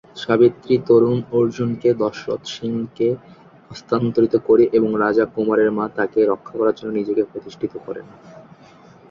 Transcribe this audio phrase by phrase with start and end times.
[0.15, 3.09] সাবিত্রী তরুণ অর্জুনকে দশরথ সিংকে
[3.71, 8.05] হস্তান্তরিত করে এবং রাজা কুমারের মা তাকে রক্ষা করার জন্য নিজেকে প্রতিষ্ঠিত করেন।